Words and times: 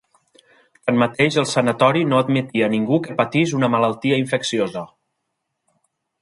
Tanmateix, 0.89 1.35
el 1.41 1.45
sanatori 1.51 2.01
no 2.13 2.21
admetia 2.21 2.71
ningú 2.77 2.99
que 3.09 3.19
patís 3.21 3.53
una 3.59 3.71
malaltia 3.75 4.19
infecciosa. 4.23 4.85